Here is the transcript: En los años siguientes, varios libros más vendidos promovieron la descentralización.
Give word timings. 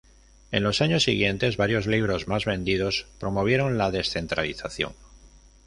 En 0.51 0.63
los 0.63 0.81
años 0.81 1.03
siguientes, 1.03 1.57
varios 1.57 1.85
libros 1.85 2.27
más 2.27 2.43
vendidos 2.45 3.05
promovieron 3.19 3.77
la 3.77 3.91
descentralización. 3.91 4.93